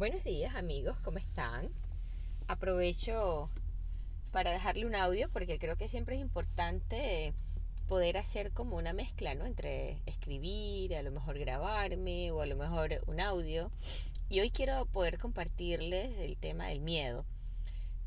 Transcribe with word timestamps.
Buenos 0.00 0.24
días 0.24 0.54
amigos, 0.54 0.96
¿cómo 1.04 1.18
están? 1.18 1.68
Aprovecho 2.48 3.50
para 4.32 4.50
dejarle 4.50 4.86
un 4.86 4.94
audio 4.94 5.28
porque 5.28 5.58
creo 5.58 5.76
que 5.76 5.88
siempre 5.88 6.14
es 6.14 6.22
importante 6.22 7.34
poder 7.86 8.16
hacer 8.16 8.50
como 8.52 8.78
una 8.78 8.94
mezcla, 8.94 9.34
¿no? 9.34 9.44
Entre 9.44 10.00
escribir, 10.06 10.96
a 10.96 11.02
lo 11.02 11.10
mejor 11.10 11.38
grabarme 11.38 12.30
o 12.30 12.40
a 12.40 12.46
lo 12.46 12.56
mejor 12.56 13.02
un 13.08 13.20
audio. 13.20 13.70
Y 14.30 14.40
hoy 14.40 14.50
quiero 14.50 14.86
poder 14.86 15.18
compartirles 15.18 16.16
el 16.16 16.38
tema 16.38 16.68
del 16.68 16.80
miedo. 16.80 17.26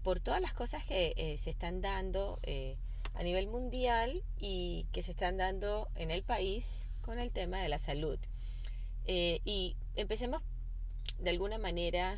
Por 0.02 0.20
todas 0.20 0.42
las 0.42 0.56
cosas 0.56 0.84
que 0.88 1.14
eh, 1.16 1.38
se 1.38 1.52
están 1.52 1.82
dando 1.82 2.40
eh, 2.42 2.76
a 3.14 3.22
nivel 3.22 3.46
mundial 3.46 4.24
y 4.40 4.88
que 4.94 5.04
se 5.04 5.12
están 5.12 5.38
dando 5.38 5.90
en 5.94 6.10
el 6.10 6.24
país 6.24 6.86
con 7.04 7.20
el 7.20 7.30
tema 7.30 7.60
de 7.60 7.70
la 7.70 7.78
salud. 7.78 8.18
Eh, 9.06 9.42
y 9.46 9.76
empecemos 9.96 10.42
de 11.20 11.30
alguna 11.30 11.58
manera 11.58 12.18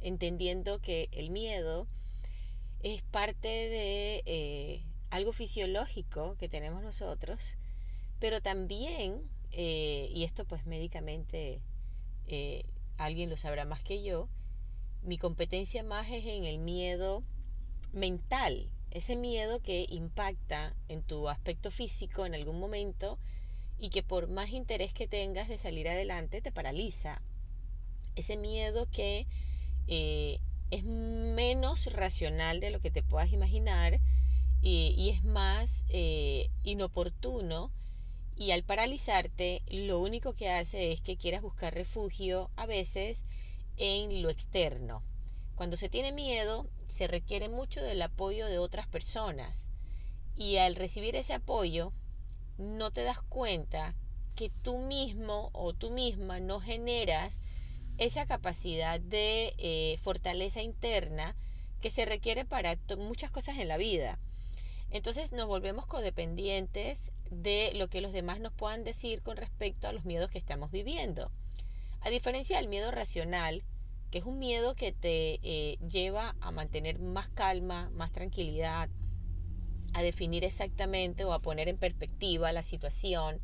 entendiendo 0.00 0.80
que 0.80 1.08
el 1.12 1.30
miedo 1.30 1.86
es 2.80 3.02
parte 3.02 3.48
de 3.48 4.22
eh, 4.26 4.82
algo 5.10 5.32
fisiológico 5.32 6.36
que 6.36 6.48
tenemos 6.48 6.82
nosotros, 6.82 7.56
pero 8.20 8.40
también, 8.40 9.22
eh, 9.52 10.08
y 10.12 10.24
esto 10.24 10.44
pues 10.44 10.66
médicamente 10.66 11.60
eh, 12.26 12.64
alguien 12.96 13.30
lo 13.30 13.36
sabrá 13.36 13.64
más 13.64 13.82
que 13.82 14.02
yo, 14.02 14.28
mi 15.02 15.18
competencia 15.18 15.82
más 15.82 16.08
es 16.10 16.24
en 16.26 16.44
el 16.44 16.58
miedo 16.58 17.22
mental, 17.92 18.70
ese 18.90 19.16
miedo 19.16 19.60
que 19.60 19.86
impacta 19.88 20.74
en 20.88 21.02
tu 21.02 21.28
aspecto 21.28 21.70
físico 21.70 22.26
en 22.26 22.34
algún 22.34 22.58
momento 22.58 23.18
y 23.78 23.90
que 23.90 24.02
por 24.02 24.28
más 24.28 24.50
interés 24.50 24.92
que 24.92 25.06
tengas 25.06 25.48
de 25.48 25.58
salir 25.58 25.88
adelante 25.88 26.40
te 26.40 26.52
paraliza 26.52 27.22
ese 28.20 28.36
miedo 28.36 28.88
que 28.90 29.26
eh, 29.86 30.40
es 30.70 30.84
menos 30.84 31.92
racional 31.92 32.60
de 32.60 32.70
lo 32.70 32.80
que 32.80 32.90
te 32.90 33.02
puedas 33.02 33.32
imaginar 33.32 34.00
y, 34.60 35.10
es 35.10 35.24
más 35.24 35.84
eh, 35.88 36.50
inoportuno 36.64 37.72
y 38.36 38.50
al 38.50 38.64
paralizarte 38.64 39.62
lo 39.70 39.98
único 39.98 40.34
que 40.34 40.50
hace 40.50 40.92
es 40.92 41.00
que 41.00 41.16
quieras 41.16 41.42
buscar 41.42 41.74
refugio 41.74 42.50
a 42.56 42.66
veces 42.66 43.24
en 43.76 44.22
lo 44.22 44.30
externo. 44.30 45.02
Cuando 45.54 45.76
se 45.76 45.88
tiene 45.88 46.12
miedo 46.12 46.68
se 46.86 47.06
requiere 47.06 47.48
mucho 47.48 47.82
del 47.82 48.02
apoyo 48.02 48.46
de 48.46 48.58
otras 48.58 48.86
personas 48.86 49.70
y 50.36 50.56
al 50.56 50.76
recibir 50.76 51.16
ese 51.16 51.34
apoyo 51.34 51.92
no 52.58 52.90
te 52.90 53.02
das 53.02 53.22
cuenta 53.22 53.94
que 54.36 54.50
tú 54.50 54.78
mismo 54.78 55.50
o 55.52 55.72
tú 55.72 55.90
misma 55.90 56.38
no 56.40 56.60
generas 56.60 57.40
esa 57.98 58.26
capacidad 58.26 59.00
de 59.00 59.54
eh, 59.58 59.96
fortaleza 60.00 60.62
interna 60.62 61.36
que 61.80 61.90
se 61.90 62.04
requiere 62.04 62.44
para 62.44 62.76
muchas 62.96 63.30
cosas 63.30 63.58
en 63.58 63.68
la 63.68 63.76
vida. 63.76 64.18
Entonces 64.90 65.32
nos 65.32 65.46
volvemos 65.46 65.86
codependientes 65.86 67.12
de 67.30 67.72
lo 67.74 67.88
que 67.88 68.00
los 68.00 68.12
demás 68.12 68.40
nos 68.40 68.52
puedan 68.52 68.84
decir 68.84 69.20
con 69.20 69.36
respecto 69.36 69.86
a 69.86 69.92
los 69.92 70.04
miedos 70.04 70.30
que 70.30 70.38
estamos 70.38 70.70
viviendo. 70.70 71.30
A 72.00 72.10
diferencia 72.10 72.56
del 72.56 72.68
miedo 72.68 72.90
racional, 72.90 73.62
que 74.10 74.18
es 74.18 74.24
un 74.24 74.38
miedo 74.38 74.74
que 74.74 74.92
te 74.92 75.40
eh, 75.42 75.78
lleva 75.86 76.36
a 76.40 76.50
mantener 76.50 76.98
más 76.98 77.28
calma, 77.28 77.90
más 77.90 78.12
tranquilidad, 78.12 78.88
a 79.92 80.02
definir 80.02 80.44
exactamente 80.44 81.24
o 81.24 81.32
a 81.32 81.38
poner 81.38 81.68
en 81.68 81.76
perspectiva 81.76 82.52
la 82.52 82.62
situación, 82.62 83.40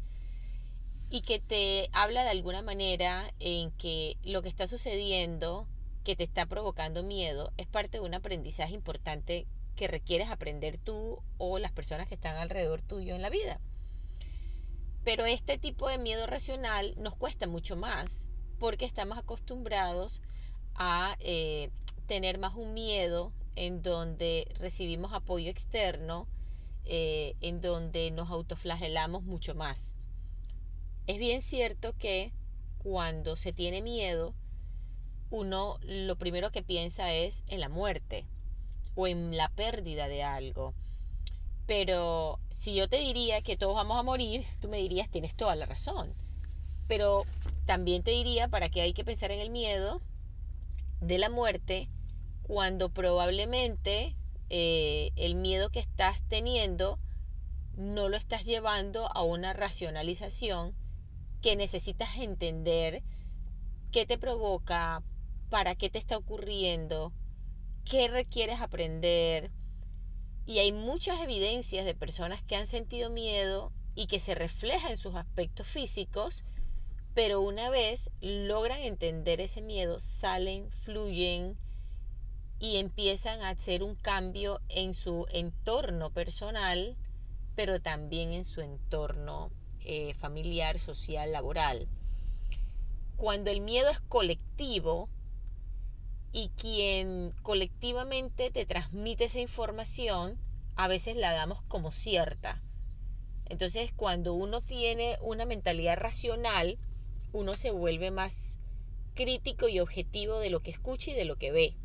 y 1.14 1.20
que 1.20 1.38
te 1.38 1.90
habla 1.92 2.24
de 2.24 2.30
alguna 2.30 2.60
manera 2.60 3.32
en 3.38 3.70
que 3.70 4.18
lo 4.24 4.42
que 4.42 4.48
está 4.48 4.66
sucediendo, 4.66 5.68
que 6.02 6.16
te 6.16 6.24
está 6.24 6.44
provocando 6.46 7.04
miedo, 7.04 7.52
es 7.56 7.68
parte 7.68 7.98
de 7.98 8.04
un 8.04 8.14
aprendizaje 8.14 8.74
importante 8.74 9.46
que 9.76 9.86
requieres 9.86 10.28
aprender 10.28 10.76
tú 10.76 11.22
o 11.38 11.60
las 11.60 11.70
personas 11.70 12.08
que 12.08 12.16
están 12.16 12.36
alrededor 12.36 12.82
tuyo 12.82 13.14
en 13.14 13.22
la 13.22 13.30
vida. 13.30 13.60
Pero 15.04 15.24
este 15.24 15.56
tipo 15.56 15.88
de 15.88 15.98
miedo 15.98 16.26
racional 16.26 16.96
nos 16.98 17.14
cuesta 17.14 17.46
mucho 17.46 17.76
más 17.76 18.28
porque 18.58 18.84
estamos 18.84 19.16
acostumbrados 19.16 20.20
a 20.74 21.16
eh, 21.20 21.70
tener 22.08 22.40
más 22.40 22.56
un 22.56 22.74
miedo 22.74 23.32
en 23.54 23.82
donde 23.82 24.48
recibimos 24.58 25.12
apoyo 25.12 25.48
externo, 25.48 26.26
eh, 26.86 27.36
en 27.40 27.60
donde 27.60 28.10
nos 28.10 28.30
autoflagelamos 28.30 29.22
mucho 29.22 29.54
más. 29.54 29.94
Es 31.06 31.18
bien 31.18 31.42
cierto 31.42 31.94
que 31.98 32.32
cuando 32.78 33.36
se 33.36 33.52
tiene 33.52 33.82
miedo, 33.82 34.34
uno 35.30 35.78
lo 35.82 36.16
primero 36.16 36.50
que 36.50 36.62
piensa 36.62 37.12
es 37.12 37.44
en 37.48 37.60
la 37.60 37.68
muerte 37.68 38.24
o 38.94 39.06
en 39.06 39.36
la 39.36 39.50
pérdida 39.50 40.08
de 40.08 40.22
algo. 40.22 40.72
Pero 41.66 42.40
si 42.48 42.74
yo 42.74 42.88
te 42.88 42.98
diría 42.98 43.42
que 43.42 43.58
todos 43.58 43.74
vamos 43.74 43.98
a 43.98 44.02
morir, 44.02 44.44
tú 44.60 44.68
me 44.68 44.78
dirías, 44.78 45.10
tienes 45.10 45.34
toda 45.34 45.56
la 45.56 45.66
razón. 45.66 46.08
Pero 46.88 47.24
también 47.66 48.02
te 48.02 48.12
diría, 48.12 48.48
¿para 48.48 48.70
qué 48.70 48.80
hay 48.80 48.94
que 48.94 49.04
pensar 49.04 49.30
en 49.30 49.40
el 49.40 49.50
miedo 49.50 50.00
de 51.02 51.18
la 51.18 51.28
muerte 51.28 51.88
cuando 52.44 52.88
probablemente 52.88 54.14
eh, 54.48 55.10
el 55.16 55.34
miedo 55.34 55.68
que 55.68 55.80
estás 55.80 56.22
teniendo 56.28 56.98
no 57.76 58.08
lo 58.08 58.16
estás 58.16 58.46
llevando 58.46 59.06
a 59.14 59.22
una 59.22 59.52
racionalización 59.52 60.74
que 61.44 61.56
necesitas 61.56 62.16
entender 62.16 63.02
qué 63.92 64.06
te 64.06 64.16
provoca, 64.16 65.02
para 65.50 65.74
qué 65.74 65.90
te 65.90 65.98
está 65.98 66.16
ocurriendo, 66.16 67.12
qué 67.84 68.08
requieres 68.08 68.62
aprender. 68.62 69.50
Y 70.46 70.60
hay 70.60 70.72
muchas 70.72 71.20
evidencias 71.20 71.84
de 71.84 71.94
personas 71.94 72.42
que 72.42 72.56
han 72.56 72.66
sentido 72.66 73.10
miedo 73.10 73.74
y 73.94 74.06
que 74.06 74.20
se 74.20 74.34
refleja 74.34 74.88
en 74.88 74.96
sus 74.96 75.16
aspectos 75.16 75.66
físicos, 75.66 76.46
pero 77.12 77.42
una 77.42 77.68
vez 77.68 78.10
logran 78.22 78.80
entender 78.80 79.42
ese 79.42 79.60
miedo, 79.60 80.00
salen, 80.00 80.72
fluyen 80.72 81.58
y 82.58 82.78
empiezan 82.78 83.42
a 83.42 83.50
hacer 83.50 83.82
un 83.82 83.96
cambio 83.96 84.62
en 84.70 84.94
su 84.94 85.26
entorno 85.30 86.10
personal, 86.10 86.96
pero 87.54 87.82
también 87.82 88.32
en 88.32 88.46
su 88.46 88.62
entorno 88.62 89.50
eh, 89.84 90.14
familiar, 90.14 90.78
social, 90.78 91.32
laboral. 91.32 91.88
Cuando 93.16 93.50
el 93.50 93.60
miedo 93.60 93.90
es 93.90 94.00
colectivo 94.00 95.08
y 96.32 96.50
quien 96.56 97.32
colectivamente 97.42 98.50
te 98.50 98.66
transmite 98.66 99.24
esa 99.24 99.40
información, 99.40 100.38
a 100.76 100.88
veces 100.88 101.16
la 101.16 101.32
damos 101.32 101.62
como 101.62 101.92
cierta. 101.92 102.62
Entonces, 103.48 103.92
cuando 103.94 104.34
uno 104.34 104.60
tiene 104.60 105.16
una 105.20 105.46
mentalidad 105.46 105.96
racional, 105.96 106.78
uno 107.32 107.54
se 107.54 107.70
vuelve 107.70 108.10
más 108.10 108.58
crítico 109.14 109.68
y 109.68 109.80
objetivo 109.80 110.38
de 110.38 110.50
lo 110.50 110.60
que 110.60 110.70
escucha 110.70 111.10
y 111.10 111.14
de 111.14 111.24
lo 111.24 111.36
que 111.36 111.52
ve. 111.52 111.76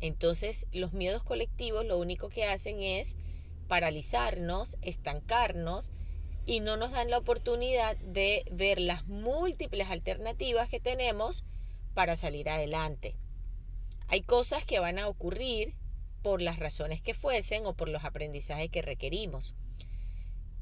Entonces, 0.00 0.66
los 0.72 0.92
miedos 0.92 1.24
colectivos 1.24 1.84
lo 1.84 1.98
único 1.98 2.28
que 2.28 2.44
hacen 2.44 2.82
es 2.82 3.16
paralizarnos, 3.68 4.76
estancarnos 4.82 5.92
y 6.46 6.60
no 6.60 6.76
nos 6.76 6.92
dan 6.92 7.10
la 7.10 7.18
oportunidad 7.18 7.96
de 7.98 8.44
ver 8.50 8.80
las 8.80 9.06
múltiples 9.06 9.88
alternativas 9.90 10.68
que 10.68 10.80
tenemos 10.80 11.44
para 11.94 12.16
salir 12.16 12.48
adelante. 12.48 13.16
Hay 14.08 14.22
cosas 14.22 14.64
que 14.64 14.80
van 14.80 14.98
a 14.98 15.08
ocurrir 15.08 15.74
por 16.22 16.42
las 16.42 16.58
razones 16.58 17.00
que 17.00 17.14
fuesen 17.14 17.66
o 17.66 17.74
por 17.74 17.88
los 17.88 18.04
aprendizajes 18.04 18.70
que 18.70 18.82
requerimos. 18.82 19.54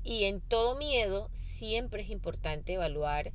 Y 0.04 0.24
en 0.24 0.40
todo 0.40 0.76
miedo 0.76 1.30
siempre 1.32 2.02
es 2.02 2.10
importante 2.10 2.74
evaluar 2.74 3.32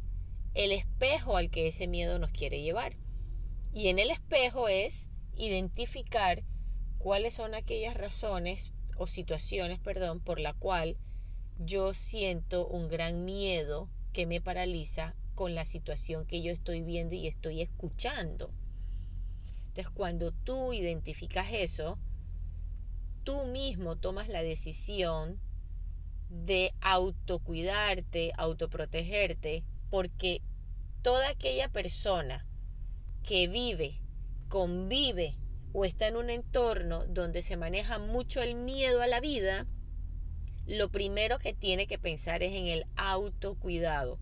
el 0.54 0.72
espejo 0.72 1.38
al 1.38 1.50
que 1.50 1.68
ese 1.68 1.88
miedo 1.88 2.20
nos 2.20 2.32
quiere 2.32 2.62
llevar. 2.62 2.98
Y 3.74 3.90
en 3.90 4.00
el 4.00 4.10
espejo 4.10 4.68
es 4.68 5.10
identificar 5.36 6.44
cuáles 6.98 7.36
son 7.36 7.54
aquellas 7.54 7.96
razones 7.96 8.74
o 8.98 9.08
situaciones, 9.08 9.80
perdón, 9.80 10.20
por 10.20 10.40
la 10.40 10.54
cual 10.54 10.98
yo 11.60 11.94
siento 11.94 12.68
un 12.68 12.88
gran 12.88 13.26
miedo 13.26 13.90
que 14.14 14.26
me 14.26 14.42
paraliza 14.42 15.16
con 15.36 15.56
la 15.56 15.66
situación 15.66 16.26
que 16.26 16.42
yo 16.42 16.52
estoy 16.52 16.82
viendo 16.82 17.16
y 17.16 17.28
estoy 17.28 17.62
escuchando. 17.62 18.52
Entonces, 19.68 19.90
cuando 19.90 20.32
tú 20.32 20.74
identificas 20.74 21.48
eso, 21.52 22.00
tú 23.24 23.46
mismo 23.46 23.96
tomas 23.98 24.28
la 24.30 24.42
decisión 24.42 25.40
de 26.30 26.74
autocuidarte, 26.82 28.32
autoprotegerte, 28.38 29.64
porque 29.90 30.42
toda 31.02 31.30
aquella 31.30 31.70
persona 31.70 32.46
que 33.24 33.48
vive, 33.48 34.02
convive 34.50 35.38
o 35.74 35.86
está 35.86 36.08
en 36.08 36.16
un 36.16 36.30
entorno 36.30 37.06
donde 37.08 37.42
se 37.42 37.58
maneja 37.58 38.00
mucho 38.00 38.42
el 38.42 38.56
miedo 38.56 39.02
a 39.02 39.08
la 39.08 39.20
vida, 39.20 39.68
lo 40.68 40.90
primero 40.92 41.40
que 41.40 41.54
tiene 41.54 41.88
que 41.88 41.98
pensar 41.98 42.44
es 42.44 42.54
en 42.54 42.68
el 42.68 42.86
autocuidado. 42.98 44.20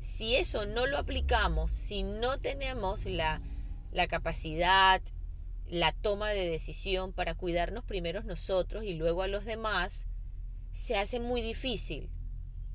si 0.00 0.34
eso 0.34 0.66
no 0.66 0.86
lo 0.86 0.98
aplicamos, 0.98 1.70
si 1.70 2.02
no 2.02 2.40
tenemos 2.40 3.06
la, 3.06 3.40
la 3.92 4.08
capacidad, 4.08 5.00
la 5.68 5.92
toma 5.92 6.30
de 6.30 6.50
decisión 6.50 7.12
para 7.12 7.36
cuidarnos 7.36 7.84
primero 7.84 8.24
nosotros 8.24 8.82
y 8.82 8.94
luego 8.94 9.22
a 9.22 9.28
los 9.28 9.44
demás, 9.44 10.08
se 10.72 10.96
hace 10.96 11.20
muy 11.20 11.40
difícil 11.40 12.10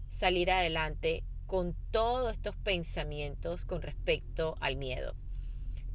salir 0.08 0.50
adelante 0.50 1.26
con 1.48 1.76
todos 1.92 2.32
estos 2.32 2.56
pensamientos 2.56 3.66
con 3.66 3.82
respecto 3.82 4.56
al 4.62 4.78
miedo. 4.78 5.14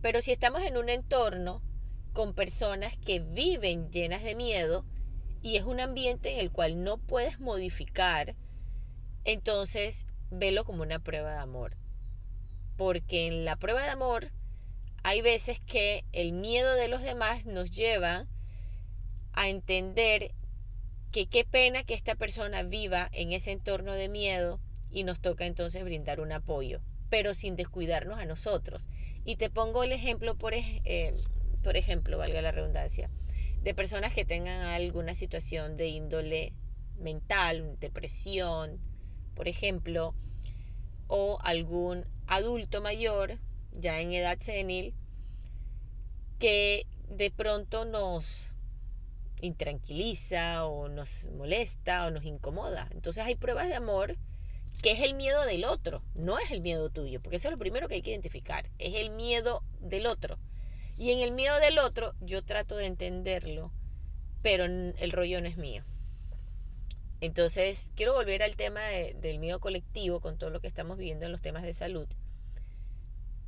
Pero 0.02 0.20
si 0.20 0.32
estamos 0.32 0.62
en 0.62 0.76
un 0.76 0.90
entorno 0.90 1.62
con 2.12 2.34
personas 2.34 2.99
que 2.99 3.20
viven 3.20 3.90
llenas 3.90 4.22
de 4.22 4.34
miedo 4.34 4.84
y 5.43 5.56
es 5.56 5.65
un 5.65 5.81
ambiente 5.81 6.33
en 6.33 6.39
el 6.39 6.50
cual 6.50 6.83
no 6.83 6.99
puedes 6.99 7.41
modificar, 7.41 8.37
entonces 9.25 10.06
velo 10.31 10.65
como 10.65 10.83
una 10.83 11.00
prueba 11.00 11.33
de 11.33 11.39
amor. 11.39 11.77
Porque 12.77 13.27
en 13.27 13.44
la 13.44 13.56
prueba 13.56 13.83
de 13.83 13.91
amor 13.91 14.33
hay 15.03 15.21
veces 15.21 15.61
que 15.61 16.05
el 16.12 16.33
miedo 16.33 16.75
de 16.75 16.89
los 16.89 17.03
demás 17.03 17.47
nos 17.47 17.71
lleva 17.71 18.27
a 19.33 19.49
entender 19.49 20.33
que 21.11 21.27
qué 21.27 21.45
pena 21.45 21.85
que 21.85 21.95
esta 21.95 22.15
persona 22.15 22.62
viva 22.62 23.09
en 23.12 23.33
ese 23.33 23.53
entorno 23.53 23.93
de 23.93 24.09
miedo 24.09 24.61
y 24.91 25.05
nos 25.05 25.21
toca 25.21 25.47
entonces 25.47 25.85
brindar 25.85 26.21
un 26.21 26.33
apoyo, 26.33 26.81
pero 27.11 27.35
sin 27.35 27.56
descuidarnos 27.56 28.19
a 28.19 28.25
nosotros. 28.25 28.88
Y 29.25 29.37
te 29.37 29.50
pongo 29.50 29.83
el 29.83 29.93
ejemplo, 29.93 30.37
por, 30.37 30.55
eh, 30.55 31.12
por 31.62 31.77
ejemplo, 31.77 32.19
valga 32.19 32.41
la 32.43 32.53
redundancia, 32.53 33.11
de 33.62 33.75
personas 33.75 34.12
que 34.12 34.25
tengan 34.25 34.61
alguna 34.61 35.14
situación 35.14 35.76
de 35.76 35.88
índole 35.88 36.53
mental, 36.99 37.76
depresión, 37.81 38.81
por 39.35 39.49
ejemplo, 39.49 40.14
o 41.06 41.38
algún 41.43 42.06
adulto 42.26 42.81
mayor, 42.81 43.38
ya 43.73 44.00
en 44.00 44.12
edad 44.12 44.38
senil, 44.41 44.94
que 46.38 46.87
de 47.09 47.31
pronto 47.31 47.85
nos 47.85 48.55
intranquiliza 49.41 50.67
o 50.67 50.88
nos 50.88 51.29
molesta 51.37 52.06
o 52.06 52.11
nos 52.11 52.25
incomoda. 52.25 52.88
Entonces 52.93 53.25
hay 53.25 53.35
pruebas 53.37 53.69
de 53.69 53.75
amor 53.75 54.17
que 54.82 54.93
es 54.93 55.00
el 55.00 55.14
miedo 55.14 55.44
del 55.44 55.64
otro, 55.64 56.03
no 56.14 56.38
es 56.38 56.50
el 56.50 56.62
miedo 56.62 56.88
tuyo, 56.91 57.20
porque 57.20 57.37
eso 57.37 57.49
es 57.49 57.53
lo 57.53 57.59
primero 57.59 57.88
que 57.88 57.97
hay 57.97 58.03
que 58.03 58.11
identificar, 58.11 58.70
es 58.79 58.94
el 58.94 59.11
miedo 59.11 59.62
del 59.81 60.06
otro. 60.06 60.38
Y 60.99 61.11
en 61.11 61.21
el 61.21 61.33
miedo 61.33 61.59
del 61.61 61.79
otro 61.79 62.15
yo 62.21 62.44
trato 62.44 62.77
de 62.77 62.87
entenderlo, 62.87 63.73
pero 64.43 64.65
el 64.65 65.12
rollo 65.12 65.41
no 65.41 65.49
es 65.49 65.56
mío. 65.56 65.83
Entonces, 67.21 67.93
quiero 67.94 68.15
volver 68.15 68.43
al 68.43 68.56
tema 68.56 68.81
del 68.83 69.39
miedo 69.39 69.61
colectivo 69.61 70.21
con 70.21 70.39
todo 70.39 70.50
lo 70.50 70.61
que 70.61 70.67
estamos 70.67 70.99
viviendo 70.99 71.25
en 71.25 71.33
los 71.33 71.41
temas 71.41 71.62
de 71.62 71.73
salud. 71.73 72.09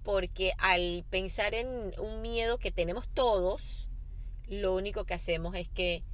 Porque 0.04 0.52
al 0.58 1.04
pensar 1.10 1.54
en 1.54 1.92
un 1.98 2.22
miedo 2.22 2.58
que 2.58 2.70
tenemos 2.70 3.08
todos, 3.08 3.88
lo 4.46 4.74
único 4.74 5.04
que 5.04 5.14
hacemos 5.14 5.56
es 5.56 5.68
que 5.68 6.04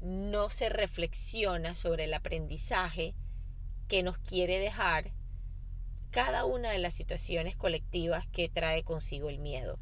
no 0.00 0.50
se 0.50 0.68
reflexiona 0.68 1.74
sobre 1.74 2.04
el 2.04 2.14
aprendizaje 2.14 3.14
que 3.88 4.02
nos 4.02 4.18
quiere 4.18 4.58
dejar 4.58 5.12
cada 6.10 6.44
una 6.44 6.70
de 6.70 6.78
las 6.78 6.94
situaciones 6.94 7.56
colectivas 7.56 8.26
que 8.28 8.48
trae 8.48 8.84
consigo 8.84 9.30
el 9.30 9.38
miedo. 9.38 9.78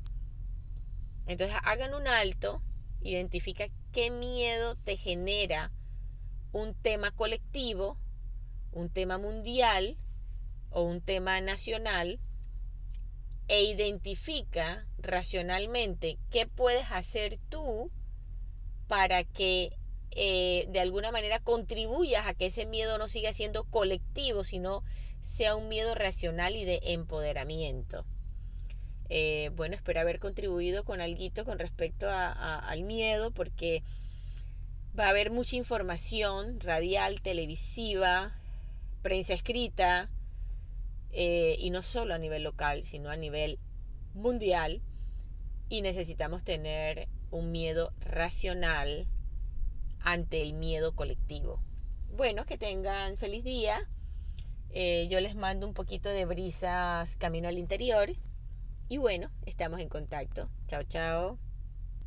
Entonces 1.26 1.56
hagan 1.64 1.94
un 1.94 2.06
alto, 2.06 2.62
identifica 3.02 3.69
qué 3.93 4.11
miedo 4.11 4.76
te 4.76 4.96
genera 4.96 5.73
un 6.52 6.75
tema 6.75 7.11
colectivo, 7.11 7.99
un 8.73 8.90
tema 8.90 9.19
mundial 9.19 9.99
o 10.70 10.82
un 10.82 11.00
tema 11.00 11.40
nacional 11.40 12.20
e 13.49 13.62
identifica 13.64 14.87
racionalmente 14.99 16.19
qué 16.31 16.46
puedes 16.46 16.90
hacer 16.90 17.38
tú 17.49 17.90
para 18.88 19.25
que 19.25 19.76
eh, 20.12 20.67
de 20.70 20.81
alguna 20.81 21.12
manera 21.12 21.40
contribuyas 21.40 22.26
a 22.26 22.34
que 22.34 22.46
ese 22.46 22.67
miedo 22.67 22.99
no 22.99 23.08
siga 23.08 23.32
siendo 23.32 23.64
colectivo, 23.64 24.44
sino 24.44 24.82
sea 25.20 25.56
un 25.56 25.69
miedo 25.69 25.94
racional 25.94 26.56
y 26.56 26.64
de 26.64 26.81
empoderamiento. 26.82 28.06
Eh, 29.08 29.50
bueno, 29.54 29.76
espero 29.76 30.00
haber 30.00 30.18
contribuido 30.18 30.84
con 30.84 31.00
algo 31.00 31.44
con 31.44 31.58
respecto 31.58 32.06
al 32.10 32.82
miedo, 32.84 33.30
porque 33.30 33.82
va 34.98 35.06
a 35.06 35.10
haber 35.10 35.30
mucha 35.30 35.56
información 35.56 36.58
radial, 36.60 37.20
televisiva, 37.20 38.32
prensa 39.02 39.34
escrita, 39.34 40.10
eh, 41.12 41.56
y 41.58 41.70
no 41.70 41.82
solo 41.82 42.14
a 42.14 42.18
nivel 42.18 42.42
local, 42.42 42.82
sino 42.82 43.10
a 43.10 43.16
nivel 43.16 43.58
mundial, 44.14 44.82
y 45.68 45.82
necesitamos 45.82 46.44
tener 46.44 47.08
un 47.30 47.52
miedo 47.52 47.92
racional 48.00 49.06
ante 50.00 50.42
el 50.42 50.54
miedo 50.54 50.94
colectivo. 50.94 51.62
Bueno, 52.16 52.44
que 52.44 52.56
tengan 52.56 53.16
feliz 53.16 53.44
día. 53.44 53.78
Eh, 54.70 55.06
yo 55.10 55.20
les 55.20 55.34
mando 55.34 55.66
un 55.66 55.74
poquito 55.74 56.08
de 56.08 56.24
brisas 56.24 57.16
camino 57.16 57.48
al 57.48 57.58
interior. 57.58 58.10
Y 58.88 58.98
bueno, 58.98 59.30
estamos 59.46 59.80
en 59.80 59.88
contacto. 59.88 60.48
Chao, 60.68 60.82
chao. 60.84 61.45